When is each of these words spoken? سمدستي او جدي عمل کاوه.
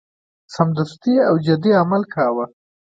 سمدستي 0.55 1.15
او 1.27 1.35
جدي 1.45 1.71
عمل 1.81 2.01
کاوه. 2.13 2.45